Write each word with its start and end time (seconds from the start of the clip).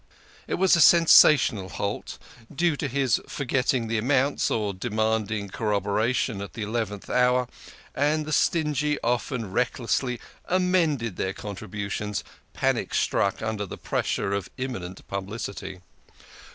It 0.47 0.55
was 0.55 0.75
a 0.75 0.81
sensational 0.81 1.69
halt, 1.69 2.17
due 2.51 2.75
to 2.75 2.87
his 2.87 3.21
forgetting 3.27 3.87
the 3.87 3.99
amounts 3.99 4.49
or 4.49 4.73
demanding 4.73 5.49
corroboration 5.49 6.41
at 6.41 6.53
the 6.53 6.63
eleventh 6.63 7.07
hour, 7.07 7.47
and 7.93 8.25
the 8.25 8.33
stingy 8.33 8.99
often 9.03 9.51
recklessly 9.51 10.19
amended 10.45 11.17
their 11.17 11.33
contributions, 11.33 12.23
panic 12.51 12.95
struck 12.95 13.43
under 13.43 13.67
the 13.67 13.77
pressure 13.77 14.33
of 14.33 14.49
imminent 14.57 15.07
publicity. 15.07 15.81